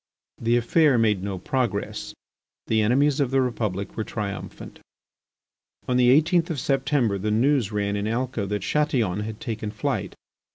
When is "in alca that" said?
7.95-8.63